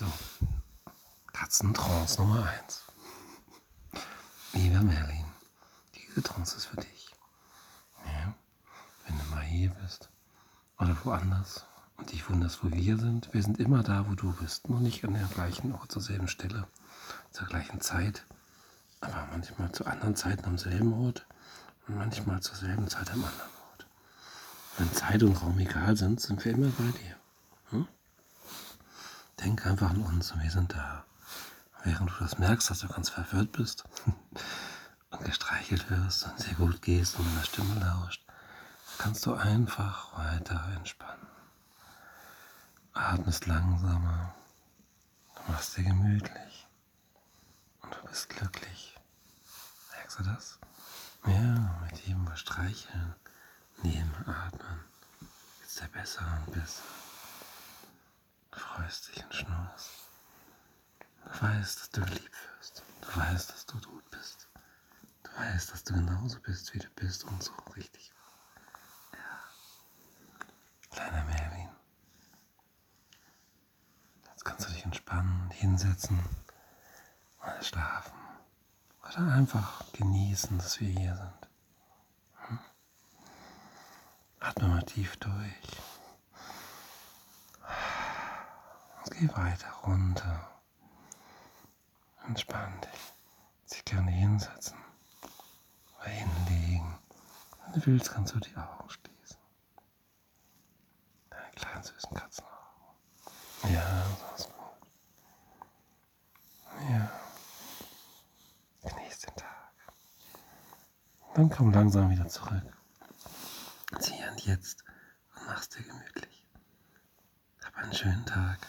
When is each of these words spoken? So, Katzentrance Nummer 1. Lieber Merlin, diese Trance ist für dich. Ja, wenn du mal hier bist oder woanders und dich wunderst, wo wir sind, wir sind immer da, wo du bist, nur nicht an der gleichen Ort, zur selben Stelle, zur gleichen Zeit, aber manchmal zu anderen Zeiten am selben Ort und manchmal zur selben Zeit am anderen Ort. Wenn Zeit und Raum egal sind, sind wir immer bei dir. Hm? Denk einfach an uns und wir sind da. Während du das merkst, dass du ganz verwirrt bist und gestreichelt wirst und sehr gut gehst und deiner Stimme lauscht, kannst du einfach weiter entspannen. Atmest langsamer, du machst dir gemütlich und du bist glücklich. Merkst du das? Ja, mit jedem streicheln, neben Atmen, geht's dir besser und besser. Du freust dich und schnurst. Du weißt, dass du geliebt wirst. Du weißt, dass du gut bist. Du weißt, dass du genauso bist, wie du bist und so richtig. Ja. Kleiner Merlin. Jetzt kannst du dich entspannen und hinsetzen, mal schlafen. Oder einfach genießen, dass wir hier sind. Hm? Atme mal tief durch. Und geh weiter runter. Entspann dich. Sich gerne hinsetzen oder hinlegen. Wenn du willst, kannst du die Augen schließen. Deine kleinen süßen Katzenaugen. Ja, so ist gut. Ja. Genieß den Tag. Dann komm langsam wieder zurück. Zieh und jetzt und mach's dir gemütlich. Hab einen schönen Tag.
So, 0.00 0.06
Katzentrance 1.34 2.18
Nummer 2.18 2.48
1. 2.64 2.84
Lieber 4.54 4.80
Merlin, 4.80 5.26
diese 5.94 6.22
Trance 6.22 6.56
ist 6.56 6.64
für 6.64 6.76
dich. 6.76 7.10
Ja, 8.06 8.32
wenn 9.04 9.18
du 9.18 9.24
mal 9.26 9.42
hier 9.42 9.68
bist 9.82 10.08
oder 10.78 10.96
woanders 11.04 11.66
und 11.98 12.10
dich 12.12 12.30
wunderst, 12.30 12.64
wo 12.64 12.70
wir 12.70 12.96
sind, 12.96 13.28
wir 13.34 13.42
sind 13.42 13.60
immer 13.60 13.82
da, 13.82 14.08
wo 14.08 14.14
du 14.14 14.32
bist, 14.32 14.70
nur 14.70 14.80
nicht 14.80 15.04
an 15.04 15.12
der 15.12 15.26
gleichen 15.26 15.74
Ort, 15.74 15.92
zur 15.92 16.00
selben 16.00 16.28
Stelle, 16.28 16.66
zur 17.30 17.48
gleichen 17.48 17.82
Zeit, 17.82 18.24
aber 19.02 19.28
manchmal 19.32 19.70
zu 19.72 19.84
anderen 19.84 20.16
Zeiten 20.16 20.46
am 20.46 20.56
selben 20.56 20.94
Ort 20.94 21.26
und 21.86 21.98
manchmal 21.98 22.40
zur 22.40 22.56
selben 22.56 22.88
Zeit 22.88 23.10
am 23.10 23.22
anderen 23.22 23.50
Ort. 23.70 23.86
Wenn 24.78 24.94
Zeit 24.94 25.22
und 25.22 25.42
Raum 25.42 25.58
egal 25.58 25.94
sind, 25.94 26.22
sind 26.22 26.42
wir 26.42 26.52
immer 26.52 26.70
bei 26.70 26.90
dir. 26.90 27.16
Hm? 27.68 27.88
Denk 29.42 29.64
einfach 29.66 29.90
an 29.90 30.02
uns 30.02 30.32
und 30.32 30.42
wir 30.42 30.50
sind 30.50 30.74
da. 30.74 31.04
Während 31.82 32.10
du 32.10 32.14
das 32.20 32.38
merkst, 32.38 32.68
dass 32.68 32.80
du 32.80 32.88
ganz 32.88 33.08
verwirrt 33.08 33.52
bist 33.52 33.84
und 35.10 35.24
gestreichelt 35.24 35.88
wirst 35.90 36.24
und 36.24 36.38
sehr 36.38 36.54
gut 36.54 36.82
gehst 36.82 37.18
und 37.18 37.26
deiner 37.26 37.44
Stimme 37.44 37.80
lauscht, 37.80 38.22
kannst 38.98 39.24
du 39.24 39.32
einfach 39.34 40.16
weiter 40.18 40.62
entspannen. 40.76 41.26
Atmest 42.92 43.46
langsamer, 43.46 44.34
du 45.36 45.52
machst 45.52 45.76
dir 45.76 45.84
gemütlich 45.84 46.66
und 47.80 47.94
du 47.94 48.08
bist 48.08 48.28
glücklich. 48.28 48.94
Merkst 49.96 50.18
du 50.18 50.22
das? 50.24 50.58
Ja, 51.26 51.80
mit 51.84 51.98
jedem 52.00 52.28
streicheln, 52.36 53.14
neben 53.82 54.14
Atmen, 54.26 54.80
geht's 55.60 55.76
dir 55.76 55.88
besser 55.88 56.26
und 56.46 56.52
besser. 56.52 56.99
Du 58.80 58.86
freust 58.86 59.08
dich 59.08 59.22
und 59.24 59.34
schnurst. 59.34 59.90
Du 61.22 61.42
weißt, 61.42 61.80
dass 61.80 61.90
du 61.90 62.00
geliebt 62.00 62.36
wirst. 62.56 62.82
Du 63.02 63.20
weißt, 63.20 63.50
dass 63.50 63.66
du 63.66 63.78
gut 63.78 64.10
bist. 64.10 64.48
Du 65.22 65.30
weißt, 65.36 65.70
dass 65.72 65.84
du 65.84 65.92
genauso 65.92 66.40
bist, 66.40 66.72
wie 66.72 66.78
du 66.78 66.88
bist 66.96 67.24
und 67.24 67.42
so 67.42 67.52
richtig. 67.76 68.10
Ja. 69.12 69.18
Kleiner 70.90 71.24
Merlin. 71.24 71.68
Jetzt 74.30 74.44
kannst 74.46 74.66
du 74.66 74.72
dich 74.72 74.84
entspannen 74.84 75.42
und 75.42 75.50
hinsetzen, 75.52 76.18
mal 77.38 77.62
schlafen. 77.62 78.18
Oder 79.02 79.30
einfach 79.34 79.92
genießen, 79.92 80.56
dass 80.56 80.80
wir 80.80 80.88
hier 80.88 81.16
sind. 81.16 81.48
Hm? 82.46 82.58
Atme 84.40 84.68
mal 84.68 84.82
tief 84.84 85.18
durch. 85.18 85.80
Und 89.04 89.09
geh 89.20 89.28
weiter 89.36 89.70
runter. 89.84 90.48
Entspann 92.26 92.80
dich. 92.80 93.14
Sich 93.66 93.84
gerne 93.84 94.10
hinsetzen 94.10 94.78
oder 95.98 96.08
hinlegen. 96.08 96.98
Wenn 97.62 97.72
du 97.72 97.86
willst, 97.86 98.10
kannst 98.10 98.34
du 98.34 98.40
die 98.40 98.56
Augen 98.56 98.88
schließen. 98.88 99.36
Deine 101.28 101.50
kleinen 101.50 101.82
süßen 101.82 102.14
Katzenaugen. 102.14 102.56
Ja, 103.68 104.06
so 104.16 104.34
ist 104.36 104.52
gut. 104.54 104.88
Ja. 106.90 107.10
Genieß 108.88 109.18
den 109.18 109.36
Tag. 109.36 109.72
Dann 111.34 111.50
komm 111.50 111.72
langsam 111.72 112.08
wieder 112.08 112.26
zurück. 112.26 112.62
Zieh 114.00 114.24
und 114.30 114.46
jetzt 114.46 114.82
und 115.36 115.46
mach's 115.46 115.68
dir 115.68 115.82
gemütlich. 115.82 116.42
Hab 117.62 117.76
einen 117.76 117.92
schönen 117.92 118.24
Tag. 118.24 118.66